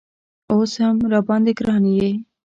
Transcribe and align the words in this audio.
اوس 0.51 0.71
هم 0.83 0.97
راباندې 1.11 1.51
ګران 1.59 1.83
یې 1.97 2.09